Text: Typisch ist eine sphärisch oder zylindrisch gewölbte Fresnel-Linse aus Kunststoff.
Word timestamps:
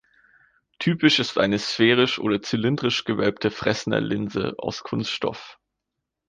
Typisch 0.79 1.19
ist 1.19 1.37
eine 1.37 1.59
sphärisch 1.59 2.17
oder 2.17 2.41
zylindrisch 2.41 3.03
gewölbte 3.03 3.51
Fresnel-Linse 3.51 4.55
aus 4.57 4.81
Kunststoff. 4.81 5.59